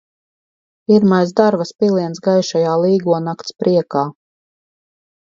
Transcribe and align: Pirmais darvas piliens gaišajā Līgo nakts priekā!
Pirmais 0.91 1.33
darvas 1.39 1.71
piliens 1.83 2.21
gaišajā 2.27 2.71
Līgo 2.85 3.19
nakts 3.27 3.53
priekā! 3.65 4.03